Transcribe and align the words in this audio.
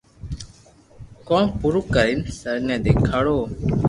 ڪوم 1.27 1.45
پورو 1.59 1.81
ڪرين 1.93 2.19
سر 2.39 2.57
نو 2.67 2.75
دآکارو 2.85 3.37